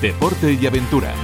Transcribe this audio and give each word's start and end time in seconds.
deporte 0.00 0.52
y 0.52 0.66
aventura. 0.66 1.14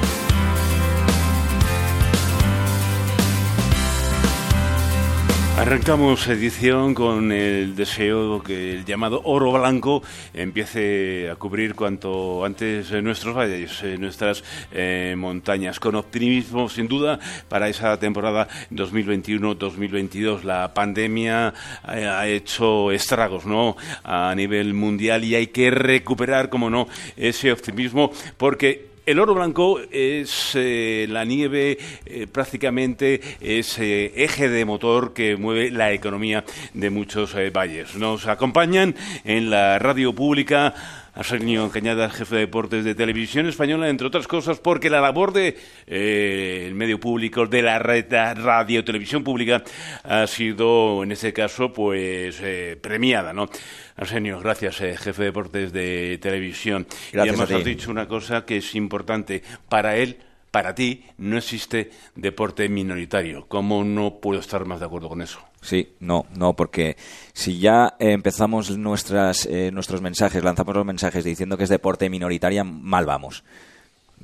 Arrancamos 5.56 6.27
edición 6.27 6.95
con 6.95 7.30
el 7.30 7.77
deseo 7.77 8.43
que 8.43 8.72
el 8.75 8.85
llamado 8.85 9.22
oro 9.25 9.53
blanco 9.53 10.03
empiece 10.34 11.30
a 11.30 11.36
cubrir 11.36 11.77
cuanto 11.77 12.45
antes 12.45 12.91
nuestros 13.03 13.36
valles, 13.36 13.80
eh, 13.85 13.96
nuestras 13.96 14.43
eh, 14.72 15.14
montañas, 15.17 15.79
con 15.79 15.95
optimismo 15.95 16.68
sin 16.68 16.89
duda 16.89 17.21
para 17.48 17.68
esa 17.68 17.96
temporada 18.00 18.48
2021-2022. 18.72 20.43
La 20.43 20.75
pandemia 20.75 21.55
eh, 21.89 22.05
ha 22.05 22.27
hecho 22.27 22.91
estragos 22.91 23.46
¿no? 23.46 23.77
a 24.02 24.34
nivel 24.34 24.75
mundial 24.75 25.23
y 25.23 25.36
hay 25.36 25.46
que 25.46 25.71
recuperar, 25.71 26.50
como 26.50 26.68
no, 26.68 26.89
ese 27.16 27.52
optimismo 27.52 28.11
porque 28.36 28.93
el 29.07 29.18
oro 29.18 29.35
blanco 29.35 29.81
es 29.90 30.53
eh, 30.54 31.07
la 31.08 31.25
nieve, 31.25 31.79
eh, 32.06 32.27
prácticamente 32.27 33.20
ese 33.41 34.12
eje 34.25 34.48
de 34.48 34.64
motor 34.64 35.12
que 35.12 35.36
mueve 35.36 35.70
la 35.70 35.92
economía 35.92 36.44
de 36.72 36.91
muchos 36.91 37.34
eh, 37.34 37.50
valles. 37.50 37.97
Nos 37.97 38.27
acompañan 38.27 38.94
en 39.25 39.50
la 39.50 39.78
radio 39.78 40.14
pública 40.14 40.75
Arsenio 41.14 41.70
Cañada, 41.70 42.11
jefe 42.11 42.34
de 42.34 42.41
deportes 42.42 42.84
de 42.84 42.95
Televisión 42.95 43.47
Española, 43.47 43.89
entre 43.89 44.06
otras 44.06 44.27
cosas, 44.27 44.59
porque 44.59 44.91
la 44.91 45.00
labor 45.00 45.33
de 45.33 45.56
el 45.86 46.75
medio 46.75 46.98
público, 46.98 47.47
de 47.47 47.62
la 47.62 47.78
red 47.78 48.06
radio 48.11 48.84
televisión 48.84 49.22
pública, 49.22 49.62
ha 50.03 50.27
sido, 50.27 51.03
en 51.03 51.12
este 51.12 51.33
caso, 51.33 51.72
pues 51.72 52.42
premiada, 52.81 53.33
¿no? 53.33 53.48
Arsenio, 53.97 54.41
gracias, 54.41 54.81
eh, 54.81 54.97
jefe 54.97 55.22
de 55.22 55.27
deportes 55.27 55.72
de 55.72 56.19
televisión. 56.20 56.86
y 57.12 57.19
además 57.19 57.50
has 57.50 57.64
dicho 57.64 57.91
una 57.91 58.08
cosa 58.08 58.44
que 58.44 58.56
es 58.56 58.75
importante. 58.75 59.42
Para 59.69 59.97
él, 59.97 60.19
para 60.50 60.75
ti, 60.75 61.05
no 61.19 61.36
existe 61.36 61.91
deporte 62.16 62.69
minoritario. 62.69 63.47
¿Cómo 63.47 63.84
no 63.84 64.20
puedo 64.20 64.41
estar 64.41 64.64
más 64.64 64.81
de 64.81 64.86
acuerdo 64.86 65.08
con 65.08 65.22
eso? 65.22 65.41
Sí, 65.64 65.94
no, 65.98 66.26
no, 66.36 66.52
porque 66.52 66.96
si 67.32 67.58
ya 67.58 67.96
empezamos 67.98 68.76
nuestras, 68.76 69.46
eh, 69.46 69.70
nuestros 69.72 70.02
mensajes, 70.02 70.44
lanzamos 70.44 70.76
los 70.76 70.84
mensajes 70.84 71.24
diciendo 71.24 71.56
que 71.56 71.64
es 71.64 71.70
deporte 71.70 72.10
minoritario, 72.10 72.64
mal 72.64 73.06
vamos 73.06 73.42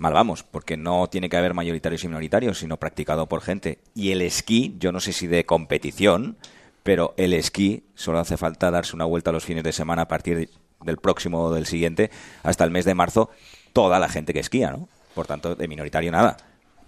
mal 0.01 0.15
vamos, 0.15 0.43
porque 0.43 0.77
no 0.79 1.09
tiene 1.09 1.29
que 1.29 1.37
haber 1.37 1.53
mayoritarios 1.53 2.05
y 2.05 2.09
minoritarios, 2.09 2.59
sino 2.59 2.79
practicado 2.79 3.27
por 3.27 3.43
gente. 3.43 3.79
Y 3.95 4.13
el 4.13 4.23
esquí, 4.23 4.75
yo 4.79 4.93
no 4.93 5.01
sé 5.01 5.13
si 5.13 5.27
de 5.27 5.45
competición, 5.45 6.37
pero 6.83 7.13
el 7.19 7.35
esquí 7.35 7.85
solo 7.95 8.19
hace 8.19 8.39
falta 8.39 8.71
darse 8.71 8.97
una 8.97 9.05
vuelta 9.05 9.31
los 9.31 9.45
fines 9.45 9.63
de 9.63 9.73
semana 9.73 10.03
a 10.03 10.09
partir 10.09 10.49
del 10.83 10.97
próximo 10.97 11.43
o 11.43 11.53
del 11.53 11.67
siguiente 11.67 12.11
hasta 12.43 12.65
el 12.65 12.71
mes 12.71 12.87
de 12.87 12.95
marzo, 12.95 13.29
toda 13.75 13.99
la 13.99 14.09
gente 14.09 14.33
que 14.33 14.41
esquía, 14.41 14.71
¿no? 14.71 14.89
Por 15.15 15.27
tanto, 15.27 15.55
de 15.55 15.69
minoritario 15.69 16.11
nada. 16.11 16.39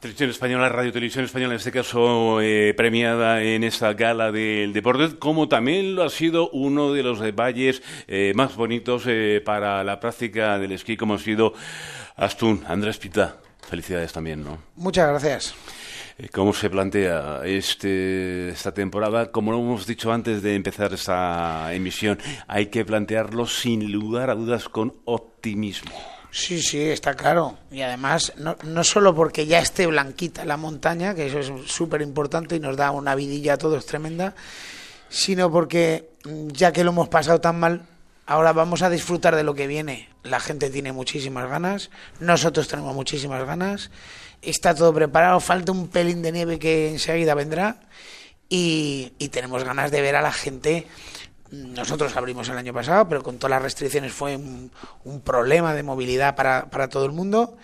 Televisión 0.03 0.31
Española, 0.31 0.69
Radio 0.69 0.91
Televisión 0.91 1.25
Española, 1.25 1.55
en 1.55 1.59
este 1.59 1.71
caso 1.71 2.41
eh, 2.41 2.75
premiada 2.77 3.41
en 3.41 3.63
esta 3.63 3.93
gala 3.93 4.33
del 4.33 4.73
deporte, 4.73 5.17
como 5.17 5.47
también 5.47 5.95
lo 5.95 6.03
ha 6.03 6.11
sido 6.11 6.51
uno 6.51 6.93
de 6.93 7.05
los 7.05 7.21
valles 7.37 7.85
eh, 8.09 8.33
más 8.35 8.57
bonitos 8.57 9.05
eh, 9.07 9.41
para 9.45 9.85
la 9.85 10.01
práctica 10.01 10.59
del 10.59 10.73
esquí, 10.73 10.97
como 10.97 11.15
ha 11.15 11.19
sido 11.21 11.55
Astún. 12.17 12.65
Andrés 12.67 12.99
Pita, 12.99 13.37
felicidades 13.61 14.13
también, 14.13 14.43
¿no? 14.43 14.59
Muchas 14.75 15.09
gracias. 15.09 15.55
Eh, 16.19 16.29
cómo 16.33 16.53
se 16.53 16.69
plantea 16.69 17.43
este, 17.45 18.49
esta 18.49 18.75
temporada. 18.75 19.31
Como 19.31 19.53
lo 19.53 19.61
hemos 19.61 19.87
dicho 19.87 20.13
antes 20.13 20.43
de 20.43 20.57
empezar 20.57 20.93
esta 20.93 21.73
emisión, 21.73 22.19
hay 22.49 22.67
que 22.67 22.85
plantearlo 22.85 23.47
sin 23.47 23.93
lugar 23.93 24.31
a 24.31 24.35
dudas 24.35 24.69
con 24.69 24.95
optimismo. 25.05 25.93
Sí, 26.33 26.61
sí, 26.61 26.81
está 26.81 27.15
claro. 27.15 27.59
Y 27.71 27.83
además, 27.83 28.33
no, 28.37 28.57
no 28.65 28.83
solo 28.83 29.15
porque 29.15 29.47
ya 29.47 29.61
esté 29.61 29.87
blanquita 29.87 30.45
la 30.45 30.57
montaña, 30.57 31.15
que 31.15 31.27
eso 31.27 31.39
es 31.39 31.71
súper 31.71 32.03
importante 32.03 32.57
y 32.57 32.61
nos 32.61 32.77
da 32.77 32.91
una 32.91 33.15
vidilla 33.15 33.55
a 33.55 33.59
todos 33.59 33.87
tremenda, 33.87 34.35
sino 35.09 35.53
porque 35.53 36.11
mm, 36.25 36.49
ya 36.49 36.73
que 36.73 36.83
lo 36.83 36.91
hemos 36.91 37.09
pasado 37.09 37.41
tan 37.41 37.61
mal, 37.61 37.83
ahora 38.27 38.53
vamos 38.53 38.83
a 38.83 38.91
disfrutar 38.91 39.37
de 39.37 39.45
lo 39.45 39.55
que 39.55 39.69
viene. 39.69 40.09
La 40.25 40.41
gente 40.41 40.71
tiene 40.71 40.93
muchísimas 40.93 41.49
ganas, 41.49 41.91
nosotros 42.19 42.67
tenemos 42.67 42.95
muchísimas 42.95 43.47
ganas 43.47 43.91
está 44.43 44.75
todo 44.75 44.93
preparado, 44.93 45.41
falta 45.41 45.73
un 45.73 45.89
pelín 45.89 46.21
de 46.21 46.33
nieve 46.33 46.59
que 46.59 46.91
enseguida 46.91 47.35
vendrá 47.35 47.81
y, 48.49 49.13
tenemos 49.31 49.65
ganas 49.65 49.91
de 49.91 50.03
ver 50.03 50.17
a 50.17 50.21
la 50.21 50.33
gente. 50.33 50.87
Nosotros 51.53 52.17
abrimos 52.17 52.49
el 52.49 52.57
año 52.57 52.73
pasado, 52.73 53.07
pero 53.09 53.23
con 53.23 53.37
todas 53.37 53.51
las 53.51 53.63
restricciones 53.63 54.13
fue 54.13 54.37
un, 54.37 54.71
un 55.05 55.21
problema 55.21 55.75
de 55.75 55.83
movilidad 55.83 56.35
para, 56.35 56.71
para 56.71 56.89
todo 56.89 57.05
el 57.05 57.13
mundo 57.13 57.59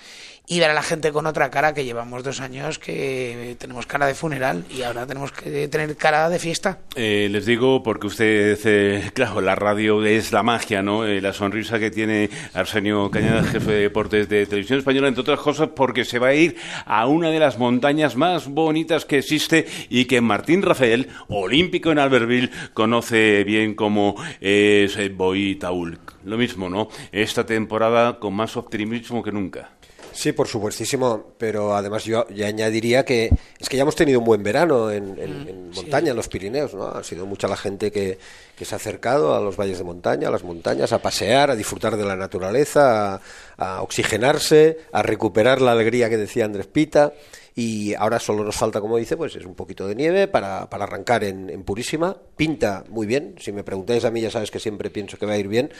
y 0.48 0.60
ver 0.60 0.70
a 0.70 0.74
la 0.74 0.82
gente 0.82 1.12
con 1.12 1.26
otra 1.26 1.50
cara 1.50 1.74
que 1.74 1.84
llevamos 1.84 2.22
dos 2.22 2.40
años 2.40 2.78
que 2.78 3.56
tenemos 3.58 3.86
cara 3.86 4.06
de 4.06 4.14
funeral 4.14 4.64
y 4.70 4.82
ahora 4.82 5.06
tenemos 5.06 5.30
que 5.30 5.68
tener 5.68 5.96
cara 5.96 6.30
de 6.30 6.38
fiesta. 6.38 6.78
Eh, 6.94 7.28
les 7.30 7.44
digo 7.44 7.82
porque 7.82 8.06
usted, 8.06 8.58
eh, 8.64 9.10
claro, 9.14 9.40
la 9.40 9.54
radio 9.54 10.04
es 10.04 10.32
la 10.32 10.42
magia, 10.42 10.82
¿no? 10.82 11.04
Eh, 11.04 11.20
la 11.20 11.32
sonrisa 11.32 11.78
que 11.78 11.90
tiene 11.90 12.30
Arsenio 12.54 13.10
Cañada, 13.10 13.42
jefe 13.52 13.72
de 13.72 13.80
deportes 13.82 14.28
de 14.28 14.46
Televisión 14.46 14.78
Española, 14.78 15.08
entre 15.08 15.20
otras 15.20 15.40
cosas 15.40 15.68
porque 15.76 16.04
se 16.04 16.18
va 16.18 16.28
a 16.28 16.34
ir 16.34 16.56
a 16.86 17.06
una 17.06 17.30
de 17.30 17.38
las 17.38 17.58
montañas 17.58 18.16
más 18.16 18.48
bonitas 18.48 19.04
que 19.04 19.18
existe 19.18 19.66
y 19.90 20.06
que 20.06 20.20
Martín 20.20 20.62
Rafael, 20.62 21.08
olímpico 21.28 21.92
en 21.92 21.98
Albertville, 21.98 22.50
conoce 22.72 23.44
bien 23.44 23.74
como 23.74 24.14
es 24.40 24.96
Boitaul. 25.14 25.98
Lo 26.24 26.36
mismo, 26.36 26.68
¿no? 26.68 26.88
Esta 27.12 27.46
temporada 27.46 28.18
con 28.18 28.34
más 28.34 28.56
optimismo 28.56 29.22
que 29.22 29.32
nunca. 29.32 29.77
Sí, 30.18 30.32
por 30.32 30.48
supuestísimo, 30.48 31.26
pero 31.38 31.76
además 31.76 32.02
yo 32.02 32.26
ya 32.30 32.48
añadiría 32.48 33.04
que 33.04 33.30
es 33.56 33.68
que 33.68 33.76
ya 33.76 33.82
hemos 33.82 33.94
tenido 33.94 34.18
un 34.18 34.24
buen 34.24 34.42
verano 34.42 34.90
en, 34.90 35.12
mm, 35.12 35.76
montaña, 35.76 36.10
en 36.10 36.16
los 36.16 36.26
Pirineos, 36.26 36.74
¿no? 36.74 36.88
Ha 36.88 37.04
sido 37.04 37.24
mucha 37.24 37.46
la 37.46 37.56
gente 37.56 37.92
que, 37.92 38.18
que, 38.56 38.64
se 38.64 38.74
ha 38.74 38.78
acercado 38.78 39.36
a 39.36 39.40
los 39.40 39.56
valles 39.56 39.78
de 39.78 39.84
montaña, 39.84 40.26
a 40.26 40.32
las 40.32 40.42
montañas, 40.42 40.92
a 40.92 40.98
pasear, 40.98 41.52
a 41.52 41.54
disfrutar 41.54 41.96
de 41.96 42.04
la 42.04 42.16
naturaleza, 42.16 43.14
a 43.14 43.20
oxigenarse, 43.58 44.78
a 44.92 45.02
recuperar 45.02 45.60
la 45.60 45.72
alegría 45.72 46.08
que 46.08 46.16
decía 46.16 46.44
Andrés 46.44 46.66
Pita 46.66 47.12
y 47.58 47.92
ahora 47.94 48.20
solo 48.20 48.44
nos 48.44 48.54
falta, 48.54 48.80
como 48.80 48.98
dice, 48.98 49.16
pues 49.16 49.34
es 49.34 49.44
un 49.44 49.56
poquito 49.56 49.88
de 49.88 49.96
nieve 49.96 50.28
para, 50.28 50.70
para 50.70 50.84
arrancar 50.84 51.24
en, 51.24 51.64
Purísima. 51.64 52.16
Pinta 52.36 52.84
muy 52.88 53.04
bien, 53.04 53.34
si 53.40 53.50
me 53.50 53.64
preguntáis 53.64 54.04
a 54.04 54.12
mí 54.12 54.20
ya 54.20 54.30
sabes 54.30 54.52
que 54.52 54.60
siempre 54.60 54.90
pienso 54.90 55.18
que 55.18 55.26
va 55.26 55.32
a 55.32 55.38
ir 55.38 55.48
bien, 55.48 55.72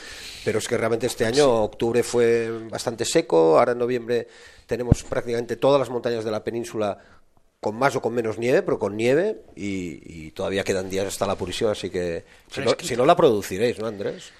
pero 0.44 0.58
es 0.58 0.66
que 0.66 0.76
realmente 0.76 1.06
este 1.06 1.24
año, 1.24 1.48
octubre 1.48 2.02
fue 2.02 2.50
bastante 2.68 3.04
seco, 3.04 3.60
ahora 3.60 3.72
en 3.72 3.78
noviembre 3.78 4.26
tenemos 4.66 5.04
prácticamente 5.04 5.54
todas 5.54 5.78
las 5.78 5.88
montañas 5.88 6.24
de 6.24 6.32
la 6.32 6.42
península 6.42 6.98
con 7.60 7.76
más 7.76 7.94
o 7.94 8.02
con 8.02 8.12
menos 8.12 8.38
nieve, 8.38 8.62
pero 8.62 8.80
con 8.80 8.96
nieve 8.96 9.42
y, 9.54 10.32
todavía 10.32 10.64
quedan 10.64 10.90
días 10.90 11.06
hasta 11.06 11.28
la 11.28 11.36
Purísima, 11.36 11.70
así 11.70 11.90
que 11.90 12.24
si, 12.50 12.60
no, 12.60 12.72
si 12.82 12.96
no 12.96 13.06
la 13.06 13.14
produciréis, 13.14 13.78
¿no, 13.78 13.86
Andrés? 13.86 14.32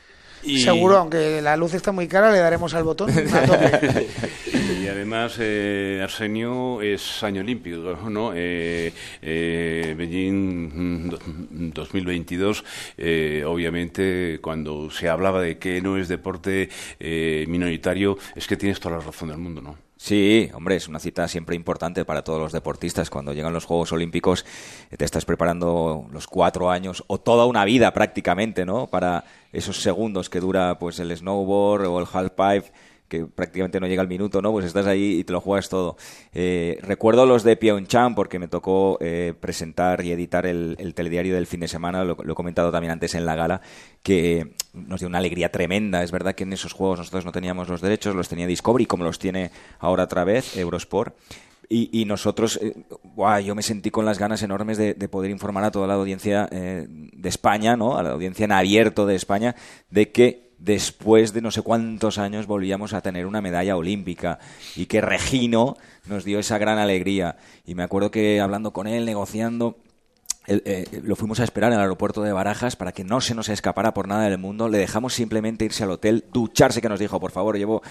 Seguro, 0.43 0.99
aunque 0.99 1.43
la 1.43 1.57
luz 1.57 1.75
está 1.75 1.93
muy 1.93 2.09
cara, 2.09 2.31
le 2.33 2.39
daremos 2.39 2.75
al 2.75 2.85
botón. 2.85 3.11
y 4.83 4.87
además, 4.87 5.37
eh, 5.41 6.01
Arsenio 6.03 6.81
es 6.83 7.23
año 7.23 7.41
olímpico, 7.41 7.97
¿no? 8.09 8.33
Eh, 8.35 8.93
eh, 9.23 9.95
Beijing 9.97 11.11
2022, 11.75 12.65
mm, 12.97 13.47
obviamente, 13.47 14.39
cuando 14.41 14.91
se 14.91 15.09
hablaba 15.09 15.41
de 15.41 15.59
que 15.59 15.81
no 15.81 15.97
es 15.97 16.09
deporte 16.09 16.69
minoritario, 17.01 18.19
es 18.35 18.47
que 18.47 18.57
tienes 18.57 18.81
toda 18.81 18.99
la 18.99 19.05
razón 19.05 19.29
del 19.29 19.39
mundo, 19.39 19.61
¿no? 19.61 19.88
Sí, 20.01 20.49
hombre, 20.55 20.77
es 20.77 20.87
una 20.87 21.01
cita 21.01 21.27
siempre 21.27 21.57
importante 21.57 22.05
para 22.05 22.23
todos 22.23 22.39
los 22.39 22.53
deportistas. 22.53 23.11
Cuando 23.11 23.33
llegan 23.33 23.53
los 23.53 23.65
Juegos 23.65 23.91
Olímpicos, 23.91 24.47
te 24.97 25.05
estás 25.05 25.25
preparando 25.25 26.07
los 26.13 26.29
cuatro 26.29 26.71
años 26.71 27.03
o 27.09 27.19
toda 27.19 27.47
una 27.47 27.65
vida 27.65 27.93
prácticamente, 27.93 28.65
¿no? 28.65 28.87
Para 28.87 29.25
esos 29.53 29.83
segundos 29.83 30.31
que 30.31 30.39
dura 30.39 30.79
pues 30.79 31.01
el 31.01 31.15
snowboard 31.17 31.87
o 31.87 31.99
el 31.99 32.07
halfpipe 32.11 32.71
que 33.09 33.25
prácticamente 33.25 33.81
no 33.81 33.87
llega 33.87 34.03
al 34.03 34.09
minuto, 34.09 34.41
¿no? 34.43 34.53
Pues 34.53 34.67
estás 34.67 34.87
ahí 34.87 35.19
y 35.19 35.25
te 35.25 35.33
lo 35.33 35.41
juegas 35.41 35.69
todo. 35.69 35.97
Eh, 36.33 36.79
recuerdo 36.83 37.27
los 37.27 37.43
de 37.43 37.57
Pyeongchang 37.57 38.15
porque 38.15 38.39
me 38.39 38.49
tocó 38.49 38.99
eh, 39.01 39.35
presentar 39.39 40.05
y 40.05 40.13
editar 40.13 40.47
el, 40.47 40.77
telediario 40.95 41.35
del 41.35 41.47
fin 41.47 41.61
de 41.61 41.69
semana, 41.69 42.05
lo, 42.05 42.17
he 42.21 42.35
comentado 42.35 42.71
también 42.71 42.93
antes 42.93 43.15
en 43.15 43.25
la 43.25 43.35
gala, 43.35 43.61
que 44.03 44.55
nos 44.75 45.01
dio 45.01 45.09
una 45.09 45.19
alegría 45.19 45.51
tremenda. 45.51 46.03
Es 46.03 46.13
verdad 46.13 46.35
que 46.35 46.45
en 46.45 46.53
esos 46.53 46.73
juegos 46.73 46.99
nosotros 46.99 47.25
no 47.25 47.33
teníamos 47.33 47.69
los 47.69 47.81
derechos, 47.81 48.15
los 48.15 48.29
tenía 48.29 48.47
Discovery, 48.47 48.87
como 48.87 49.05
los 49.05 49.19
tiene 49.19 49.51
ahora 49.79 50.05
otra 50.05 50.25
vez 50.25 50.57
Eurosport. 50.57 51.17
Y, 51.71 52.07
nosotros, 52.07 52.59
eh, 52.63 52.75
yo 53.45 53.55
me 53.55 53.63
sentí 53.63 53.91
con 53.91 54.07
las 54.07 54.19
ganas 54.19 54.43
enormes 54.43 54.79
de, 54.79 54.95
poder 55.11 55.31
informar 55.31 55.65
a 55.65 55.71
toda 55.71 55.87
la 55.87 55.95
audiencia 55.95 56.47
de 56.47 57.29
España, 57.29 57.77
¿no? 57.77 57.99
a 57.99 58.03
la 58.03 58.13
audiencia 58.13 58.47
en 58.47 58.53
abierto 58.53 59.05
de 59.05 59.15
España, 59.15 59.55
de 59.91 60.11
que 60.11 60.48
después 60.59 61.33
de 61.33 61.41
no 61.41 61.51
sé 61.51 61.63
cuántos 61.63 62.19
años 62.19 62.47
volvíamos 62.47 62.93
a 62.93 63.01
tener 63.01 63.27
una 63.27 63.41
medalla 63.41 63.77
olímpica 63.77 64.39
y 64.77 64.87
que 64.87 65.01
Regino 65.01 65.77
nos 66.07 66.25
dio 66.25 66.39
esa 66.39 66.59
gran 66.59 66.79
alegría. 66.79 67.37
Y 67.67 67.75
me 67.75 67.83
acuerdo 67.83 68.11
que 68.11 68.41
hablando 68.41 68.73
con 68.73 68.87
él, 68.87 69.05
negociando, 69.05 69.77
eh, 70.47 70.87
lo 71.03 71.15
fuimos 71.15 71.41
a 71.41 71.45
esperar 71.45 71.73
en 71.73 71.79
el 71.79 71.83
aeropuerto 71.83 72.23
de 72.23 72.33
Barajas 72.33 72.75
para 72.75 72.93
que 72.93 73.05
no 73.05 73.21
se 73.21 73.35
nos 73.35 73.49
escapara 73.49 73.93
por 73.95 74.09
nada 74.09 74.25
del 74.29 74.39
mundo. 74.39 74.69
Le 74.69 74.79
dejamos 74.79 75.15
simplemente 75.15 75.65
irse 75.65 75.85
al 75.85 75.91
hotel, 75.91 76.25
ducharse, 76.33 76.81
que 76.81 76.89
nos 76.89 76.99
dijo, 76.99 77.21
por 77.21 77.31
favor, 77.31 77.57
llevo 77.57 77.83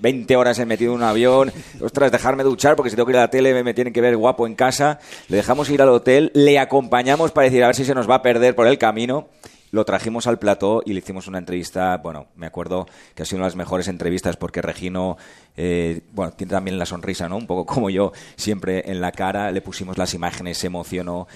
20 0.00 0.36
horas 0.36 0.58
he 0.58 0.66
metido 0.66 0.92
en 0.92 0.98
un 0.98 1.04
avión, 1.04 1.52
ostras, 1.80 2.10
dejarme 2.10 2.42
duchar 2.42 2.76
porque 2.76 2.90
si 2.90 2.96
tengo 2.96 3.06
que 3.06 3.12
ir 3.12 3.18
a 3.18 3.22
la 3.22 3.30
tele 3.30 3.62
me 3.62 3.74
tienen 3.74 3.92
que 3.92 4.00
ver 4.00 4.16
guapo 4.16 4.46
en 4.46 4.54
casa, 4.54 4.98
le 5.28 5.38
dejamos 5.38 5.70
ir 5.70 5.80
al 5.80 5.88
hotel, 5.88 6.30
le 6.34 6.58
acompañamos 6.58 7.30
para 7.30 7.46
decir 7.46 7.62
a 7.62 7.68
ver 7.68 7.76
si 7.76 7.84
se 7.84 7.94
nos 7.94 8.10
va 8.10 8.16
a 8.16 8.22
perder 8.22 8.54
por 8.54 8.66
el 8.66 8.76
camino 8.76 9.28
lo 9.74 9.84
trajimos 9.84 10.28
al 10.28 10.38
plató 10.38 10.82
y 10.86 10.92
le 10.92 11.00
hicimos 11.00 11.26
una 11.26 11.38
entrevista, 11.38 11.96
bueno, 11.96 12.28
me 12.36 12.46
acuerdo 12.46 12.86
que 13.12 13.24
ha 13.24 13.26
sido 13.26 13.38
una 13.38 13.46
de 13.46 13.50
las 13.50 13.56
mejores 13.56 13.88
entrevistas 13.88 14.36
porque 14.36 14.62
Regino, 14.62 15.16
eh, 15.56 16.02
bueno, 16.12 16.32
tiene 16.32 16.52
también 16.52 16.78
la 16.78 16.86
sonrisa, 16.86 17.28
¿no? 17.28 17.36
Un 17.36 17.48
poco 17.48 17.66
como 17.66 17.90
yo, 17.90 18.12
siempre 18.36 18.88
en 18.88 19.00
la 19.00 19.10
cara, 19.10 19.50
le 19.50 19.60
pusimos 19.60 19.98
las 19.98 20.14
imágenes, 20.14 20.58
se 20.58 20.68
emocionó. 20.68 21.26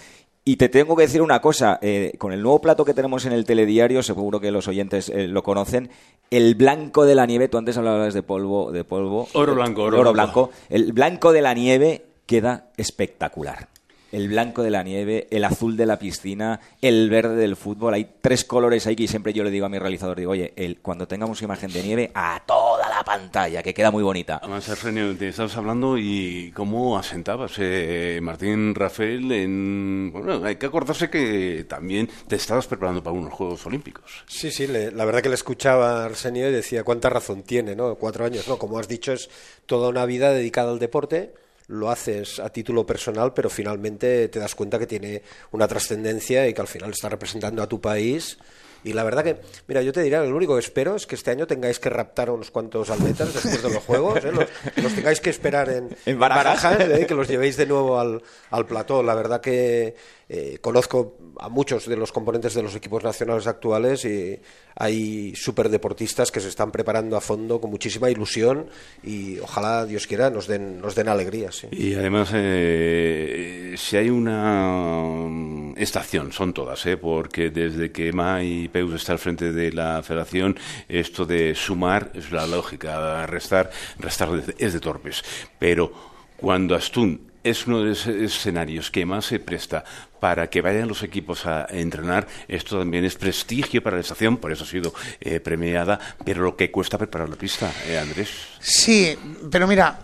Y 0.45 0.55
te 0.55 0.69
tengo 0.69 0.95
que 0.95 1.03
decir 1.03 1.21
una 1.21 1.41
cosa, 1.41 1.81
eh, 1.83 2.13
con 2.17 2.33
el 2.33 2.41
nuevo 2.41 2.61
plato 2.61 2.85
que 2.85 2.95
tenemos 2.95 3.27
en 3.27 3.33
el 3.33 3.45
telediario, 3.45 4.05
seguro 4.05 4.39
que 4.39 4.53
los 4.53 4.69
oyentes 4.69 5.09
eh, 5.09 5.27
lo 5.27 5.43
conocen, 5.43 5.91
el 6.31 6.55
blanco 6.55 7.07
de 7.07 7.17
la 7.17 7.27
nieve, 7.27 7.49
tú 7.49 7.59
antes 7.59 7.77
hablabas 7.77 8.15
de 8.15 8.23
polvo, 8.23 8.71
de 8.71 8.85
polvo. 8.85 9.27
Oro 9.33 9.57
blanco, 9.57 9.83
oro, 9.83 9.99
oro 9.99 10.13
blanco. 10.13 10.51
El 10.71 10.93
blanco 10.93 11.33
de 11.33 11.43
la 11.43 11.55
nieve 11.55 12.05
queda 12.25 12.69
espectacular 12.77 13.67
el 14.13 14.29
blanco 14.29 14.63
de 14.63 14.71
la 14.71 14.83
nieve, 14.83 15.27
el 15.31 15.45
azul 15.45 15.77
de 15.77 15.87
la 15.87 15.99
piscina, 15.99 16.61
el 16.81 17.11
verde 17.11 17.37
del 17.37 17.57
fútbol. 17.57 17.95
Hay 17.95 18.09
tres 18.21 18.45
colores 18.45 18.87
ahí 18.87 18.97
que 18.97 19.09
siempre 19.09 19.33
yo 19.33 19.45
le 19.45 19.51
digo 19.51 19.67
a 19.67 19.69
mi 19.69 19.79
realizador, 19.79 20.19
digo, 20.19 20.33
oye, 20.33 20.53
el, 20.57 20.79
cuando 20.81 21.07
tengamos 21.07 21.43
imagen 21.43 21.73
de 21.73 21.83
nieve, 21.83 22.11
a 22.15 22.43
toda 22.47 22.89
la 22.89 23.05
pantalla, 23.05 23.63
que 23.63 23.75
queda 23.75 23.91
muy 23.91 24.03
bonita. 24.03 24.41
Además, 24.43 24.69
Arsenio, 24.69 25.17
te 25.17 25.29
estabas 25.29 25.57
hablando 25.57 25.99
y 25.99 26.53
cómo 26.55 26.99
asentabas 26.99 27.53
eh, 27.59 28.21
Martín 28.23 28.75
Rafael 28.75 29.31
en... 29.33 30.11
Bueno, 30.13 30.45
hay 30.45 30.57
que 30.57 30.67
acordarse 30.67 31.11
que 31.11 31.67
también 31.69 32.09
te 32.27 32.37
estabas 32.37 32.67
preparando 32.67 33.03
para 33.03 33.15
unos 33.15 33.33
Juegos 33.33 33.65
Olímpicos. 33.67 34.25
Sí, 34.27 34.51
sí, 34.51 34.67
la 34.67 35.05
verdad 35.05 35.23
que 35.23 35.29
le 35.29 35.35
escuchaba 35.35 36.03
a 36.03 36.05
Arsenio 36.07 36.49
y 36.49 36.53
decía 36.53 36.85
cuánta 36.85 37.11
razón 37.11 37.43
tiene, 37.43 37.77
¿no? 37.77 37.95
Cuatro 37.97 38.25
años, 38.25 38.49
¿no? 38.49 38.59
Como 38.59 38.79
has 38.79 38.89
dicho, 38.89 39.13
es 39.13 39.29
toda 39.67 39.89
una 39.89 40.07
vida 40.07 40.33
dedicada 40.33 40.71
al 40.73 40.79
deporte 40.79 41.33
lo 41.69 41.91
haces 41.91 42.41
a 42.41 42.49
título 42.51 42.85
personal, 42.85 43.33
pero 43.35 43.51
finalmente 43.51 44.29
te 44.29 44.39
das 44.39 44.55
cuenta 44.55 44.79
que 44.79 44.87
tiene 44.87 45.23
una 45.53 45.69
trascendencia 45.69 46.49
y 46.49 46.55
que 46.55 46.61
al 46.61 46.69
final 46.69 46.91
está 46.91 47.09
representando 47.09 47.63
a 47.63 47.69
tu 47.69 47.81
país. 47.81 48.39
Y 48.85 48.93
la 48.93 49.03
verdad 49.03 49.25
que, 49.25 49.37
mira, 49.67 49.83
yo 49.83 49.93
te 49.93 50.01
diría, 50.03 50.23
lo 50.23 50.37
único 50.37 50.55
que 50.55 50.61
espero 50.61 50.95
es 50.95 51.07
que 51.07 51.17
este 51.17 51.31
año 51.33 51.47
tengáis 51.47 51.79
que 51.81 51.91
raptar 51.91 52.29
a 52.29 52.33
unos 52.33 52.51
cuantos 52.51 52.89
atletas 52.91 53.35
después 53.35 53.63
de 53.63 53.71
los 53.71 53.83
Juegos, 53.83 54.25
¿eh? 54.25 54.33
los, 54.33 54.95
tengáis 54.95 55.21
que 55.21 55.31
esperar 55.31 55.69
en, 55.69 55.95
en 56.07 56.19
barajas, 56.19 56.81
¿eh? 56.81 57.05
que 57.07 57.15
los 57.15 57.29
llevéis 57.29 57.57
de 57.57 57.67
nuevo 57.67 57.99
al, 57.99 58.23
al 58.51 58.67
plató. 58.67 59.03
La 59.03 59.15
verdad 59.15 59.41
que 59.41 59.97
eh, 60.29 60.59
conozco 60.61 61.17
a 61.41 61.49
muchos 61.49 61.87
de 61.87 61.97
los 61.97 62.13
componentes 62.13 62.53
de 62.53 62.63
los 62.63 62.75
equipos 62.75 63.03
nacionales 63.03 63.47
actuales 63.47 64.05
y 64.05 64.39
hay 64.77 65.35
superdeportistas 65.35 66.31
que 66.31 66.41
se 66.41 66.49
están 66.49 66.71
preparando 66.71 67.17
a 67.17 67.21
fondo 67.21 67.61
con 67.61 67.71
muchísima 67.71 68.11
ilusión 68.11 68.67
y 69.03 69.39
ojalá, 69.39 69.87
Dios 69.87 70.07
quiera, 70.07 70.29
nos 70.29 70.47
den, 70.47 70.81
nos 70.81 70.95
den 70.95 71.09
alegrías. 71.09 71.67
Y 71.71 71.95
además, 71.95 72.31
eh, 72.35 73.75
si 73.79 73.97
hay 73.97 74.11
una 74.11 75.73
estación, 75.77 76.33
son 76.33 76.53
todas, 76.53 76.85
¿eh? 76.85 76.99
porque 76.99 77.49
desde 77.49 77.91
que 77.91 78.13
Ma 78.13 78.43
y 78.43 78.69
Peus 78.69 78.95
está 78.95 79.13
al 79.13 79.19
frente 79.19 79.53
de 79.53 79.73
la 79.73 80.03
federación, 80.03 80.59
esto 80.89 81.25
de 81.25 81.55
sumar 81.55 82.11
es 82.15 82.31
la 82.33 82.47
lógica, 82.47 83.25
restar, 83.27 83.71
restar 83.99 84.29
es 84.59 84.73
de 84.75 84.81
torpes. 84.81 85.25
Pero 85.59 85.93
cuando 86.37 86.75
Astún 86.75 87.29
es 87.43 87.67
uno 87.67 87.81
de 87.81 87.89
los 87.91 88.07
escenarios 88.07 88.91
que 88.91 89.07
más 89.07 89.27
se 89.27 89.39
presta 89.39 89.85
para 90.21 90.49
que 90.49 90.61
vayan 90.61 90.89
los 90.89 91.03
equipos 91.03 91.47
a 91.47 91.67
entrenar. 91.71 92.27
Esto 92.47 92.79
también 92.79 93.05
es 93.05 93.17
prestigio 93.17 93.83
para 93.83 93.97
la 93.97 94.03
estación, 94.03 94.37
por 94.37 94.53
eso 94.53 94.65
ha 94.65 94.67
sido 94.67 94.93
eh, 95.21 95.41
premiada, 95.41 95.99
pero 96.25 96.43
lo 96.43 96.57
que 96.57 96.71
cuesta 96.71 96.99
preparar 96.99 97.29
la 97.29 97.37
pista, 97.37 97.71
¿eh, 97.87 97.99
Andrés. 97.99 98.31
Sí, 98.61 99.17
pero 99.51 99.67
mira, 99.67 99.99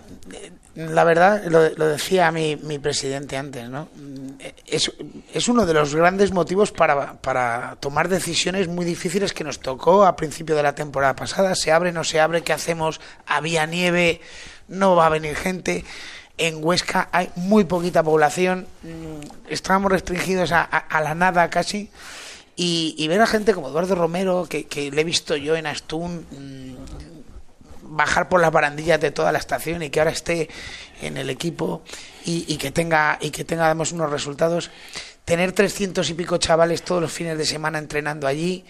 la 0.77 1.05
verdad, 1.05 1.45
lo, 1.47 1.87
decía 1.87 2.33
mi, 2.33 2.57
mi, 2.57 2.81
presidente 2.81 3.37
antes, 3.37 3.69
¿no? 3.69 3.89
Es, 4.67 4.91
es, 5.33 5.49
uno 5.49 5.67
de 5.67 5.75
los 5.75 5.95
grandes 5.95 6.33
motivos 6.33 6.73
para, 6.73 7.15
para 7.15 7.77
tomar 7.79 8.09
decisiones 8.09 8.67
muy 8.67 8.85
difíciles 8.85 9.33
que 9.33 9.45
nos 9.45 9.61
tocó 9.61 10.05
a 10.05 10.17
principio 10.17 10.57
de 10.57 10.65
la 10.65 10.75
temporada 10.75 11.15
pasada. 11.15 11.55
¿Se 11.55 11.71
abre, 11.71 11.93
no 11.93 12.03
se 12.03 12.19
abre? 12.19 12.43
¿Qué 12.43 12.53
hacemos? 12.53 13.01
¿Había 13.27 13.67
nieve? 13.67 14.21
¿No 14.67 14.97
va 14.97 15.07
a 15.07 15.11
venir 15.11 15.37
gente? 15.37 15.85
En 16.37 16.65
Huesca 16.65 17.09
hay 17.13 17.31
muy 17.37 17.65
poquita 17.65 18.03
población, 18.03 18.67
mm, 18.83 19.49
estábamos 19.49 19.93
restringidos 19.93 20.51
a, 20.53 20.87
la 20.91 21.15
nada 21.15 21.49
casi. 21.49 21.91
Y, 22.57 23.07
ver 23.09 23.21
a 23.21 23.27
gente 23.27 23.55
como 23.55 23.69
Eduardo 23.69 23.95
Romero, 23.95 24.47
que, 24.49 24.91
le 24.93 25.01
he 25.01 25.05
visto 25.05 25.37
yo 25.37 25.57
en 25.57 25.67
Astún, 25.67 26.27
mm, 26.31 27.97
bajar 27.97 28.29
por 28.29 28.41
las 28.41 28.51
barandillas 28.51 29.01
de 29.01 29.13
toda 29.13 29.31
la 29.31 29.39
estación 29.39 29.83
y 29.83 29.91
que 29.91 30.01
ahora 30.01 30.11
esté 30.11 30.49
en 31.03 31.17
el 31.17 31.31
equipo 31.31 31.83
y, 32.25 32.57
que 32.57 32.73
tenga 32.73 33.19
y 33.21 33.31
que 33.31 33.45
tenga 33.45 33.67
además 33.67 33.93
unos 33.93 34.11
resultados. 34.11 34.71
Tener 35.25 35.53
trescientos 35.53 36.11
y 36.11 36.15
pico 36.15 36.39
chavales 36.39 36.83
todos 36.83 37.01
los 37.01 37.13
fines 37.13 37.39
de 37.39 37.47
semana 37.47 37.79
entrenando 37.79 38.27
allí 38.27 38.65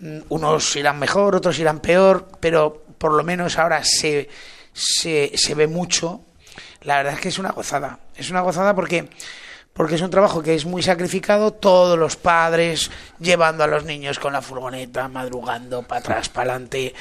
mm, 0.00 0.18
unos 0.28 0.76
irán 0.76 0.98
mejor 0.98 1.34
otros 1.34 1.58
irán 1.58 1.80
peor 1.80 2.28
pero 2.38 2.84
por 2.98 3.12
lo 3.12 3.24
menos 3.24 3.58
ahora 3.58 3.82
se 3.84 4.28
se, 4.72 5.32
se 5.34 5.54
ve 5.54 5.66
mucho 5.66 6.20
la 6.82 6.98
verdad 6.98 7.14
es 7.14 7.20
que 7.20 7.28
es 7.28 7.38
una 7.38 7.52
gozada. 7.52 7.98
Es 8.16 8.30
una 8.30 8.40
gozada 8.40 8.74
porque 8.74 9.08
porque 9.72 9.94
es 9.94 10.02
un 10.02 10.10
trabajo 10.10 10.42
que 10.42 10.54
es 10.54 10.66
muy 10.66 10.82
sacrificado, 10.82 11.52
todos 11.52 11.98
los 11.98 12.16
padres 12.16 12.90
llevando 13.20 13.64
a 13.64 13.66
los 13.66 13.84
niños 13.84 14.18
con 14.18 14.32
la 14.32 14.42
furgoneta, 14.42 15.08
madrugando 15.08 15.82
para 15.82 16.00
atrás, 16.00 16.28
para 16.28 16.52
adelante. 16.52 16.92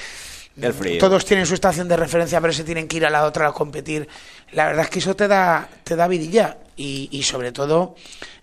Todos 1.00 1.26
tienen 1.26 1.46
su 1.46 1.54
estación 1.54 1.88
de 1.88 1.96
referencia, 1.96 2.40
pero 2.42 2.54
se 2.54 2.64
tienen 2.64 2.88
que 2.88 2.98
ir 2.98 3.06
a 3.06 3.10
la 3.10 3.26
otra 3.26 3.48
a 3.48 3.52
competir. 3.54 4.08
La 4.52 4.68
verdad 4.68 4.86
es 4.86 4.90
que 4.90 5.00
eso 5.00 5.16
te 5.16 5.28
da, 5.28 5.70
te 5.84 5.96
da 5.96 6.08
vidilla 6.08 6.58
y, 6.76 7.10
y 7.12 7.24
sobre 7.24 7.52
todo 7.52 7.96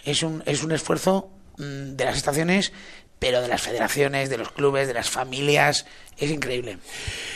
es 0.04 0.22
un, 0.22 0.42
es 0.46 0.62
un 0.62 0.72
esfuerzo 0.72 1.30
mm, 1.58 1.96
de 1.96 2.04
las 2.04 2.16
estaciones, 2.16 2.72
pero 3.18 3.42
de 3.42 3.48
las 3.48 3.62
federaciones, 3.62 4.30
de 4.30 4.38
los 4.38 4.50
clubes, 4.50 4.88
de 4.88 4.94
las 4.94 5.10
familias. 5.10 5.86
Es 6.18 6.30
increíble. 6.30 6.78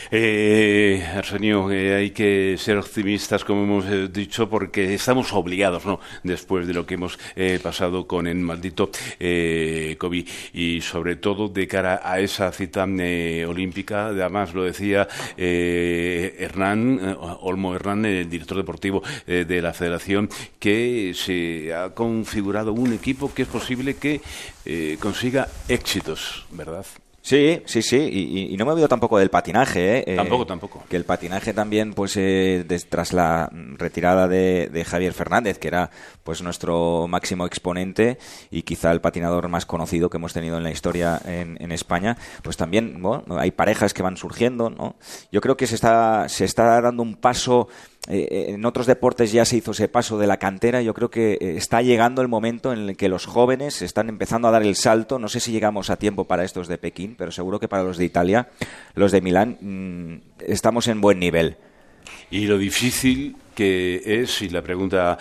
Eh, 0.09 1.05
Arsenio, 1.15 1.67
hay 1.67 2.09
que 2.09 2.55
ser 2.57 2.77
optimistas, 2.77 3.45
como 3.45 3.63
hemos 3.63 3.85
eh, 3.85 4.07
dicho, 4.07 4.49
porque 4.49 4.95
estamos 4.95 5.31
obligados, 5.33 5.85
¿no? 5.85 5.99
Después 6.23 6.65
de 6.65 6.73
lo 6.73 6.85
que 6.87 6.95
hemos 6.95 7.19
eh, 7.35 7.59
pasado 7.61 8.07
con 8.07 8.25
el 8.25 8.37
maldito 8.37 8.89
eh, 9.19 9.95
COVID 9.99 10.27
y 10.53 10.81
sobre 10.81 11.15
todo 11.15 11.47
de 11.47 11.67
cara 11.67 12.01
a 12.03 12.19
esa 12.19 12.51
cita 12.51 12.83
olímpica, 12.83 14.07
además 14.07 14.53
lo 14.55 14.63
decía 14.63 15.07
Hernán, 15.37 17.17
Olmo 17.41 17.75
Hernán, 17.75 18.05
el 18.05 18.29
director 18.29 18.57
deportivo 18.57 19.03
de 19.27 19.61
la 19.61 19.73
Federación, 19.73 20.29
que 20.59 21.13
se 21.15 21.73
ha 21.73 21.91
configurado 21.93 22.73
un 22.73 22.93
equipo 22.93 23.33
que 23.33 23.43
es 23.43 23.47
posible 23.47 23.95
que 23.95 24.21
consiga 24.99 25.47
éxitos, 25.67 26.45
¿verdad? 26.51 26.85
Sí, 27.21 27.61
sí, 27.65 27.83
sí, 27.83 28.49
y, 28.51 28.57
no 28.57 28.65
me 28.65 28.71
olvido 28.71 28.87
tampoco 28.87 29.19
del 29.19 29.29
patinaje. 29.29 29.97
¿eh? 29.97 30.03
eh 30.07 30.15
tampoco, 30.15 30.45
tampoco. 30.45 30.83
Que 30.89 30.97
el 30.97 31.05
patinaje 31.05 31.53
también, 31.53 31.93
pues 31.93 32.17
eh, 32.17 32.65
tras 32.89 33.13
la 33.13 33.49
retirada 33.77 34.27
de, 34.27 34.85
Javier 34.87 35.13
Fernández, 35.13 35.59
que 35.59 35.67
era 35.67 35.91
pues 36.23 36.41
nuestro 36.41 37.07
máximo 37.07 37.45
exponente 37.45 38.17
y 38.49 38.63
quizá 38.63 38.91
el 38.91 39.01
patinador 39.01 39.47
más 39.49 39.65
conocido 39.65 40.09
que 40.09 40.17
hemos 40.17 40.33
tenido 40.33 40.57
en 40.57 40.63
la 40.63 40.71
historia 40.71 41.21
en, 41.25 41.57
en 41.61 41.71
España, 41.71 42.17
pues 42.41 42.57
también 42.57 43.01
bueno, 43.01 43.37
hay 43.37 43.51
parejas 43.51 43.93
que 43.93 44.01
van 44.01 44.17
surgiendo. 44.17 44.69
¿no? 44.71 44.95
Yo 45.31 45.41
creo 45.41 45.55
que 45.55 45.67
se 45.67 45.75
está, 45.75 46.27
se 46.27 46.45
está 46.45 46.81
dando 46.81 47.03
un 47.03 47.15
paso 47.15 47.67
eh, 48.09 48.27
eh, 48.31 48.45
en 48.49 48.65
otros 48.65 48.87
deportes 48.87 49.31
ya 49.31 49.45
se 49.45 49.57
hizo 49.57 49.71
ese 49.71 49.87
paso 49.87 50.17
de 50.17 50.25
la 50.25 50.37
cantera. 50.37 50.81
Yo 50.81 50.93
creo 50.93 51.11
que 51.11 51.33
eh, 51.33 51.57
está 51.57 51.83
llegando 51.83 52.21
el 52.23 52.27
momento 52.27 52.73
en 52.73 52.89
el 52.89 52.97
que 52.97 53.09
los 53.09 53.27
jóvenes 53.27 53.83
están 53.83 54.09
empezando 54.09 54.47
a 54.47 54.51
dar 54.51 54.63
el 54.63 54.75
salto. 54.75 55.19
No 55.19 55.27
sé 55.27 55.39
si 55.39 55.51
llegamos 55.51 55.91
a 55.91 55.97
tiempo 55.97 56.25
para 56.25 56.43
estos 56.43 56.67
de 56.67 56.79
Pekín, 56.79 57.15
pero 57.15 57.31
seguro 57.31 57.59
que 57.59 57.67
para 57.67 57.83
los 57.83 57.97
de 57.97 58.05
Italia, 58.05 58.49
los 58.95 59.11
de 59.11 59.21
Milán, 59.21 59.57
mm, 59.61 60.41
estamos 60.47 60.87
en 60.87 60.99
buen 60.99 61.19
nivel. 61.19 61.57
Y 62.31 62.47
lo 62.47 62.57
difícil 62.57 63.35
que 63.53 64.01
es, 64.03 64.41
y 64.41 64.49
la 64.49 64.63
pregunta 64.63 65.17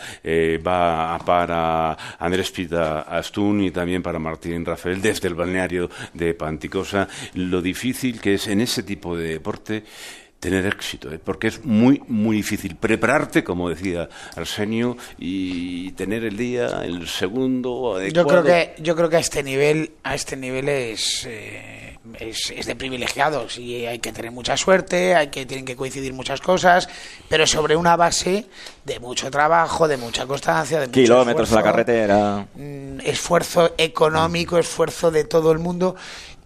va 0.67 1.19
para 1.19 1.99
Andrés 2.19 2.51
Pita 2.53 3.03
Astún 3.03 3.65
y 3.65 3.71
también 3.71 4.03
para 4.03 4.19
Martín 4.19 4.65
Rafael 4.65 5.03
desde 5.03 5.29
el 5.29 5.35
balneario 5.35 5.91
de 6.15 6.33
Panticosa, 6.35 7.09
lo 7.35 7.61
difícil 7.61 8.21
que 8.21 8.35
es 8.35 8.47
en 8.47 8.61
ese 8.61 8.85
tipo 8.85 9.17
de 9.17 9.29
deporte 9.29 9.85
tener 10.41 10.65
éxito, 10.67 11.13
¿eh? 11.13 11.21
porque 11.23 11.49
es 11.49 11.65
muy, 11.65 12.03
muy 12.09 12.39
difícil 12.39 12.75
prepararte, 12.75 13.45
como 13.45 13.69
decía 13.69 14.09
Arsenio, 14.35 14.97
y 15.19 15.93
tener 15.93 16.25
el 16.25 16.37
día, 16.37 16.83
el 16.83 17.07
segundo 17.07 17.97
adecuado. 17.97 18.27
Yo 18.27 18.27
creo 18.27 18.43
que, 18.43 18.83
yo 18.83 18.97
creo 18.97 19.11
que 19.11 19.17
a 19.17 19.21
este 19.21 19.43
nivel, 19.43 19.93
a 20.03 20.15
este 20.15 20.39
nivel 20.39 20.71
es, 20.71 21.27
eh, 21.29 21.99
es, 22.19 22.67
de 22.67 22.75
privilegiados 22.75 23.59
y 23.59 23.85
hay 23.85 23.99
que 23.99 24.13
tener 24.13 24.33
mucha 24.33 24.57
suerte, 24.57 25.15
hay 25.15 25.29
que 25.29 25.45
tienen 25.45 25.67
que 25.67 25.77
coincidir 25.77 26.15
muchas 26.15 26.41
cosas, 26.41 26.89
pero 27.29 27.47
sobre 27.47 27.77
una 27.77 27.97
base 27.97 28.47
de 28.87 28.99
mucho 28.99 29.31
trabajo, 29.31 29.87
de 29.87 29.99
mucha 29.99 30.27
constancia, 30.27 30.81
de 30.81 30.91
kilómetros 30.91 31.51
en 31.51 31.55
la 31.55 31.63
carretera, 31.63 32.47
mm, 32.55 33.01
esfuerzo 33.05 33.75
económico, 33.77 34.57
esfuerzo 34.57 35.11
de 35.11 35.25
todo 35.25 35.53
el 35.53 35.59
mundo 35.59 35.97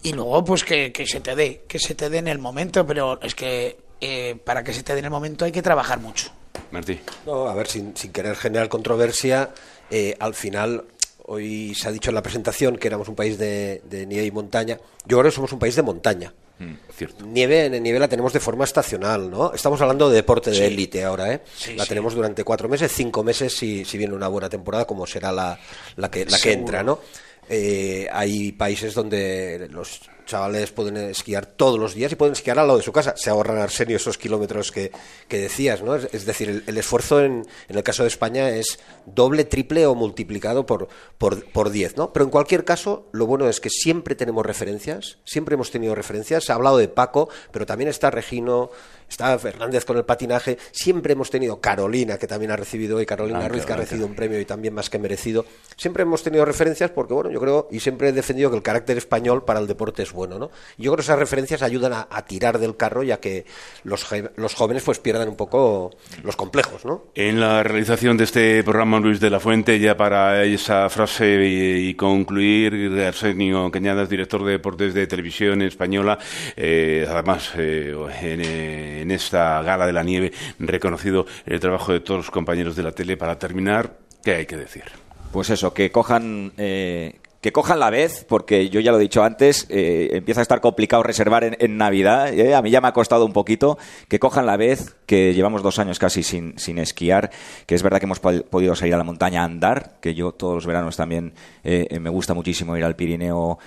y 0.03 0.13
luego 0.13 0.45
pues 0.45 0.65
que, 0.65 0.93
que, 0.93 1.07
se 1.07 1.21
te 1.21 1.37
dé, 1.37 1.63
que 1.69 1.79
se 1.79 1.95
te 1.95 2.11
dé 2.11 2.19
en 2.19 2.29
el 2.29 2.39
momento, 2.39 2.85
pero 2.87 3.21
es 3.23 3.35
que 3.35 3.84
eh, 4.01 4.37
para 4.45 4.63
que 4.65 4.73
se 4.73 4.83
te 4.83 4.93
dé 4.93 4.99
en 5.01 5.07
el 5.07 5.11
momento 5.11 5.45
hay 5.45 5.53
que 5.53 5.63
trabajar 5.63 5.99
mucho. 6.01 6.31
Martí. 6.71 7.01
No, 7.27 7.47
a 7.49 7.55
ver, 7.55 7.67
sin, 7.67 7.97
sin 7.97 8.13
querer 8.13 8.37
generar 8.37 8.69
controversia, 8.69 9.51
eh, 9.91 10.17
al 10.21 10.35
final, 10.35 10.85
hoy 11.27 11.75
se 11.75 11.89
ha 11.89 11.93
dicho 11.93 12.11
en 12.11 12.15
la 12.15 12.23
presentación 12.23 12.77
que 12.77 12.89
éramos 12.89 13.09
un 13.09 13.15
país 13.15 13.39
de, 13.39 13.83
de 13.85 14.07
nieve 14.07 14.27
y 14.27 14.31
montaña. 14.31 14.79
Yo 15.07 15.19
creo 15.19 15.31
que 15.31 15.35
somos 15.35 15.53
un 15.53 15.59
país 15.59 15.75
de 15.77 15.83
montaña. 15.83 16.33
Mm, 16.59 16.75
cierto. 16.97 17.27
Nieve, 17.27 17.65
en 17.67 17.83
nieve 17.83 17.99
la 17.99 18.07
tenemos 18.07 18.33
de 18.33 18.39
forma 18.39 18.65
estacional, 18.65 19.29
¿no? 19.29 19.53
Estamos 19.53 19.81
hablando 19.81 20.09
de 20.09 20.15
deporte 20.17 20.51
de 20.51 20.57
Sí. 20.57 20.63
élite 20.63 21.03
ahora, 21.05 21.33
¿eh? 21.33 21.41
Sí, 21.57 21.75
la 21.75 21.83
sí. 21.83 21.89
tenemos 21.89 22.15
durante 22.15 22.45
cuatro 22.45 22.69
meses, 22.69 22.93
cinco 22.95 23.25
meses 23.25 23.57
si, 23.57 23.85
si 23.85 23.99
viene 23.99 24.15
una 24.15 24.29
buena 24.29 24.49
temporada, 24.49 24.85
como 24.85 25.05
será 25.07 25.33
la, 25.33 25.59
la, 25.97 26.11
que, 26.11 26.25
la 26.25 26.39
que 26.39 26.53
entra, 26.53 26.85
¿no? 26.85 27.01
Eh, 27.49 28.09
hay 28.13 28.53
países 28.53 28.95
donde 28.95 29.67
los 29.71 30.01
chavales 30.25 30.71
pueden 30.73 30.97
esquiar 30.97 31.47
todos 31.47 31.79
los 31.79 31.95
días 31.95 32.13
y 32.13 32.17
pueden 32.17 32.33
esquiar 32.33 32.59
al 32.59 32.67
lado 32.67 32.79
de 32.79 32.85
su 32.85 32.93
casa. 32.93 33.15
Se 33.17 33.31
ahorran 33.31 33.59
Arsenio 33.59 33.97
esos 33.97 34.19
kilómetros 34.19 34.73
que, 34.73 34.91
que 35.29 35.39
decías, 35.39 35.83
¿no? 35.83 35.95
Es, 35.95 36.09
es 36.13 36.27
decir, 36.27 36.49
el, 36.49 36.65
el 36.67 36.79
esfuerzo 36.79 37.21
en, 37.21 37.47
en 37.69 37.77
el 37.77 37.83
caso 37.83 38.03
de 38.03 38.09
España 38.09 38.51
es 38.51 38.79
doble, 39.07 39.45
triple 39.45 39.87
o 39.87 39.95
multiplicado 39.95 40.67
por, 40.67 40.89
por, 41.19 41.45
por 41.53 41.71
10, 41.71 41.97
¿no? 41.97 42.13
Pero 42.13 42.25
en 42.25 42.31
cualquier 42.31 42.65
caso, 42.65 43.09
lo 43.13 43.27
bueno 43.27 43.49
es 43.49 43.61
que 43.61 43.71
siempre 43.71 44.15
tenemos 44.15 44.45
referencias, 44.45 45.19
siempre 45.25 45.55
hemos 45.55 45.71
tenido 45.71 45.95
referencias. 45.95 46.45
Se 46.45 46.53
ha 46.53 46.55
hablado 46.55 46.79
de 46.79 46.89
Paco, 46.89 47.29
pero 47.53 47.67
también 47.67 47.89
está 47.89 48.11
Regino, 48.11 48.71
está 49.09 49.39
Fernández 49.39 49.85
con 49.85 49.97
el 49.97 50.05
patinaje. 50.05 50.59
Siempre 50.73 51.13
hemos 51.13 51.31
tenido 51.31 51.61
Carolina, 51.61 52.19
que 52.19 52.27
también 52.27 52.51
ha 52.51 52.57
recibido 52.57 52.97
hoy, 52.97 53.07
Carolina 53.07 53.39
Blanca, 53.39 53.53
Ruiz, 53.53 53.67
que 53.67 53.73
ha 53.73 53.77
recibido 53.77 54.07
un 54.07 54.15
premio 54.15 54.41
y 54.41 54.45
también 54.45 54.75
más 54.75 54.91
que 54.91 54.99
merecido. 54.99 55.45
Siempre 55.77 56.03
hemos 56.03 56.23
tenido 56.23 56.45
referencias 56.45 56.91
porque, 56.91 57.15
bueno, 57.15 57.31
yo 57.31 57.41
creo, 57.41 57.69
y 57.71 57.81
siempre 57.81 58.09
he 58.09 58.13
defendido 58.13 58.51
que 58.51 58.57
el 58.57 58.63
carácter 58.63 58.97
español 58.97 59.45
para 59.45 59.61
el 59.61 59.67
deporte 59.67 60.03
es 60.03 60.13
bueno, 60.15 60.39
¿no? 60.39 60.51
Yo 60.79 60.91
creo 60.91 60.97
que 60.97 61.03
esas 61.03 61.19
referencias 61.19 61.63
ayudan 61.63 61.93
a, 61.93 62.09
a 62.11 62.25
tirar 62.25 62.59
del 62.59 62.77
carro, 62.77 63.03
ya 63.03 63.19
que 63.19 63.45
los, 63.83 64.07
los 64.37 64.55
jóvenes 64.55 64.83
pues 64.83 64.99
pierdan 64.99 65.29
un 65.29 65.37
poco 65.37 65.91
los 66.23 66.37
complejos, 66.37 66.85
¿no? 66.85 67.09
En 67.15 67.41
la 67.41 67.63
realización 67.63 68.17
de 68.17 68.25
este 68.25 68.63
programa, 68.65 69.01
Luis 69.01 69.21
de 69.21 69.31
la 69.31 69.41
Fuente, 69.41 69.79
ya 69.79 69.97
para 69.97 70.45
esa 70.45 70.89
frase 70.89 71.45
y, 71.45 71.89
y 71.89 71.95
concluir, 71.95 72.73
Arsenio 73.07 73.71
Cañadas, 73.71 74.09
director 74.09 74.45
de 74.45 74.53
deportes 74.53 74.95
de 74.95 75.07
televisión 75.07 75.61
española, 75.63 76.19
eh, 76.57 77.07
además 77.09 77.53
eh, 77.59 77.95
en, 78.23 78.41
eh, 78.41 79.03
en 79.03 79.11
esta 79.11 79.61
gala 79.63 79.87
de 79.87 79.93
la 79.93 80.03
nieve, 80.03 80.33
reconocido 80.59 81.27
el 81.45 81.61
trabajo 81.61 81.93
de 81.93 82.01
todos 82.01 82.19
los 82.19 82.31
compañeros 82.31 82.77
de 82.77 82.83
la 82.85 82.93
tele. 82.93 83.17
Para 83.17 83.39
terminar, 83.39 83.99
¿qué 84.23 84.37
hay 84.37 84.47
que 84.47 84.57
decir? 84.57 84.85
Pues 85.33 85.51
eso, 85.51 85.75
que 85.75 85.91
cojan, 85.91 86.53
eh, 86.57 87.17
que 87.45 87.53
cojan 87.53 87.79
la 87.79 87.91
vez, 87.91 88.25
porque 88.27 88.71
yo 88.71 88.81
ya 88.81 88.91
lo 88.91 88.97
he 88.97 89.03
dicho 89.03 89.23
antes, 89.23 89.67
eh, 89.69 90.09
empieza 90.15 90.41
a 90.41 90.43
estar 90.43 90.63
complicado 90.63 91.03
reservar 91.03 91.45
en, 91.59 91.77
Navidad. 91.77 92.33
eh, 92.33 92.55
a 92.55 92.63
mí 92.63 92.71
ya 92.71 92.81
me 92.81 92.89
ha 92.89 92.93
costado 92.93 93.27
un 93.27 93.35
poquito. 93.35 93.77
Que 94.09 94.19
cojan 94.19 94.47
la 94.47 94.57
vez, 94.57 94.97
que 95.05 95.35
llevamos 95.35 95.63
dos 95.63 95.79
años 95.79 95.99
casi 95.99 96.23
sin, 96.23 96.59
sin 96.59 96.79
esquiar, 96.79 97.31
que 97.67 97.75
es 97.75 97.83
verdad 97.83 97.99
que 97.99 98.07
hemos 98.07 98.23
pod- 98.23 98.45
podido 98.47 98.75
salir 98.75 98.95
a 98.95 98.97
la 98.97 99.05
montaña 99.05 99.43
a 99.43 99.45
andar, 99.45 99.97
que 100.01 100.15
yo 100.15 100.33
todos 100.33 100.55
los 100.55 100.65
veranos 100.67 100.97
también 100.97 101.35
eh, 101.65 101.87
eh, 101.91 102.01
me 102.01 102.09
gusta 102.09 102.33
muchísimo 102.33 102.79
ir 102.79 102.85
al 102.85 102.97
Pirineo, 102.97 103.59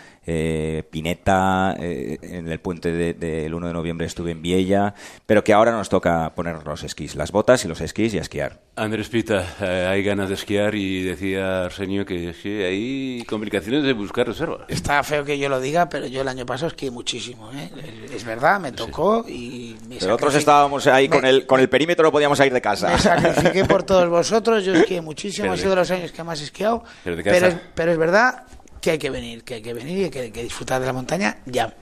Pineta, 0.90 1.76
en 1.80 2.48
el 2.48 2.60
puente 2.60 2.92
de- 2.92 3.14
del 3.14 3.54
1 3.54 3.68
de 3.68 3.74
noviembre 3.74 4.08
estuve 4.08 4.32
en 4.32 4.42
Viella, 4.42 4.94
pero 5.26 5.44
que 5.44 5.54
ahora 5.54 5.72
nos 5.72 5.90
toca 5.90 6.34
poner 6.36 6.66
los 6.66 6.84
esquís, 6.84 7.16
las 7.16 7.32
botas 7.32 7.64
y 7.64 7.68
los 7.68 7.80
esquís 7.82 8.14
y 8.14 8.18
a 8.18 8.22
esquiar. 8.22 8.60
Andrés 8.76 9.10
Pita, 9.10 9.56
hay 9.90 10.04
ganas 10.04 10.30
de 10.30 10.36
esquiar 10.36 10.76
y 10.76 11.04
decía 11.04 11.66
Arsenio 11.66 12.06
que, 12.06 12.34
sí, 12.34 12.50
hay 12.50 13.24
complicaciones 13.28 13.67
de 13.72 13.94
buscar 13.94 14.28
reservas. 14.28 14.62
Está 14.68 15.04
feo 15.04 15.24
que 15.26 15.38
yo 15.38 15.50
lo 15.50 15.60
diga, 15.60 15.88
pero 15.90 16.08
yo 16.08 16.22
el 16.22 16.28
año 16.28 16.46
pasado 16.46 16.68
esquié 16.68 16.90
muchísimo. 16.92 17.52
¿eh? 17.54 17.70
Es 18.14 18.24
verdad, 18.26 18.60
me 18.60 18.72
tocó 18.72 19.26
y 19.28 19.76
me 19.88 19.98
Pero 19.98 20.16
otros 20.16 20.34
sacrifiqué- 20.34 20.38
estábamos 20.40 20.88
ahí 20.88 21.08
con 21.10 21.22
me- 21.22 21.30
el, 21.30 21.46
con 21.46 21.60
el 21.60 21.70
perímetro, 21.70 22.04
no 22.06 22.12
podíamos 22.12 22.38
salir 22.38 22.54
de 22.54 22.62
casa. 22.62 22.90
Me 22.90 23.00
sacrifiqué 23.00 23.66
por 23.66 23.84
todos 23.84 24.10
vosotros, 24.10 24.64
yo 24.66 24.74
esquié 24.74 25.02
muchísimo, 25.02 25.44
Pero 25.44 25.54
ha 25.54 25.58
sido 25.58 25.70
de 25.72 25.76
los 25.78 25.92
años 25.92 26.12
que 26.12 26.24
más 26.24 26.40
he 26.42 26.46
esquiado, 26.46 26.84
pero 27.04 27.22
pero 27.24 27.48
es, 27.48 27.56
pero 27.76 27.92
es 27.92 27.98
verdad 27.98 28.44
que 28.82 28.92
hay 28.92 28.98
que 28.98 29.10
venir, 29.10 29.44
que 29.44 29.56
hay 29.56 29.62
que 29.62 29.74
venir 29.74 30.06
y 30.06 30.10
que 30.10 30.20
hay 30.20 30.32
que 30.32 30.44
disfrutar 30.44 30.80
de 30.80 30.88
la 30.88 30.94
montaña 30.94 31.38
ya. 31.46 31.74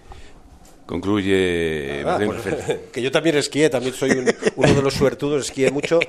Concluye 0.86 2.04
Ah, 2.06 2.20
pues, 2.24 2.78
que 2.92 3.02
yo 3.02 3.12
también 3.12 3.38
esquié, 3.38 3.70
también 3.70 3.94
soy 3.96 4.12
un- 4.12 4.32
uno 4.56 4.74
de 4.74 4.82
los 4.82 4.94
suertudos, 4.94 5.46
esquié 5.46 5.72
mucho, 5.72 6.00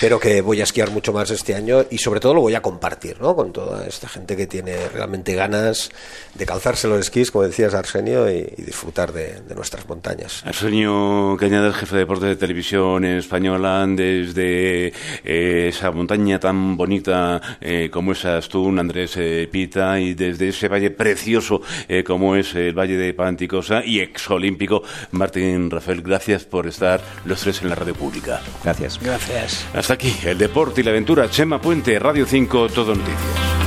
pero 0.00 0.18
que 0.18 0.40
voy 0.40 0.60
a 0.60 0.64
esquiar 0.64 0.90
mucho 0.90 1.12
más 1.12 1.30
este 1.30 1.54
año 1.54 1.84
y 1.90 1.98
sobre 1.98 2.20
todo 2.20 2.34
lo 2.34 2.40
voy 2.40 2.54
a 2.54 2.60
compartir, 2.62 3.20
¿no? 3.20 3.36
Con 3.36 3.52
toda 3.52 3.86
esta 3.86 4.08
gente 4.08 4.36
que 4.36 4.46
tiene 4.46 4.88
realmente 4.88 5.34
ganas 5.34 5.90
de 6.34 6.46
calzarse 6.46 6.88
los 6.88 6.98
esquís, 7.00 7.30
como 7.30 7.44
decías 7.44 7.74
Arsenio, 7.74 8.28
y, 8.30 8.38
y 8.56 8.62
disfrutar 8.62 9.12
de, 9.12 9.40
de 9.42 9.54
nuestras 9.54 9.88
montañas. 9.88 10.42
Arsenio 10.44 11.36
Cañadas, 11.38 11.76
jefe 11.76 11.94
de 11.94 12.00
deportes 12.00 12.28
de 12.28 12.36
televisión 12.36 13.04
española, 13.04 13.86
desde 13.88 14.88
eh, 15.24 15.68
esa 15.68 15.90
montaña 15.92 16.40
tan 16.40 16.76
bonita 16.76 17.40
eh, 17.60 17.88
como 17.90 18.12
es 18.12 18.24
Astún, 18.24 18.78
Andrés 18.78 19.12
eh, 19.16 19.48
Pita, 19.50 20.00
y 20.00 20.14
desde 20.14 20.48
ese 20.48 20.68
valle 20.68 20.90
precioso 20.90 21.62
eh, 21.88 22.02
como 22.02 22.34
es 22.36 22.54
el 22.54 22.74
Valle 22.76 22.96
de 22.96 23.14
Panticosa 23.14 23.84
y 23.84 24.00
exolímpico, 24.24 24.82
Martín 25.10 25.70
Rafael, 25.70 26.00
gracias 26.02 26.44
por 26.44 26.66
estar 26.66 27.00
los 27.26 27.40
tres 27.40 27.60
en 27.62 27.68
la 27.68 27.74
radio 27.74 27.94
pública. 27.94 28.40
Gracias. 28.62 28.98
Gracias. 29.02 29.66
Hasta 29.74 29.94
aquí, 29.94 30.14
el 30.24 30.38
deporte 30.38 30.80
y 30.80 30.84
la 30.84 30.90
aventura. 30.90 31.28
Chema 31.28 31.60
Puente, 31.60 31.98
Radio 31.98 32.24
5, 32.26 32.68
Todo 32.70 32.94
Noticias. 32.94 33.63